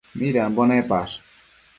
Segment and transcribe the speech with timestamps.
[0.17, 1.15] Midambo nepash?